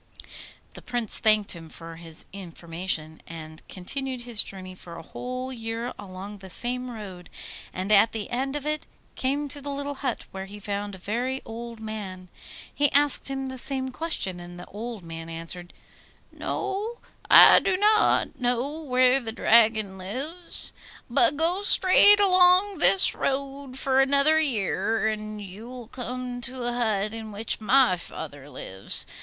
The 0.73 0.81
Prince 0.81 1.19
thanked 1.19 1.51
him 1.51 1.69
for 1.69 1.97
his 1.97 2.25
information, 2.33 3.21
and 3.27 3.61
continued 3.67 4.21
his 4.21 4.41
journey 4.41 4.73
for 4.73 4.95
a 4.97 5.03
whole 5.03 5.53
year 5.53 5.93
along 5.99 6.39
the 6.39 6.49
same 6.49 6.89
road, 6.89 7.29
and 7.71 7.91
at 7.91 8.11
the 8.11 8.27
end 8.31 8.55
of 8.55 8.65
it 8.65 8.87
came 9.15 9.47
to 9.49 9.61
the 9.61 9.69
little 9.69 9.93
hut, 9.93 10.25
where 10.31 10.45
he 10.45 10.59
found 10.59 10.95
a 10.95 10.97
very 10.97 11.39
old 11.45 11.79
man. 11.79 12.29
He 12.73 12.91
asked 12.93 13.29
him 13.29 13.45
the 13.45 13.59
same 13.59 13.89
question, 13.91 14.39
and 14.39 14.59
the 14.59 14.65
old 14.65 15.03
man 15.03 15.29
answered, 15.29 15.71
'No, 16.31 16.97
I 17.29 17.59
do 17.59 17.77
not 17.77 18.39
know 18.39 18.81
where 18.81 19.19
the 19.19 19.31
Dragon 19.31 19.99
lives. 19.99 20.73
But 21.11 21.37
go 21.37 21.61
straight 21.61 22.19
along 22.19 22.79
this 22.79 23.13
road 23.13 23.77
for 23.77 24.01
another 24.01 24.39
year, 24.39 25.07
and 25.07 25.39
you 25.39 25.69
will 25.69 25.87
come 25.89 26.41
to 26.41 26.63
a 26.63 26.73
hut 26.73 27.13
in 27.13 27.31
which 27.31 27.61
my 27.61 27.97
father 27.97 28.49
lives. 28.49 29.05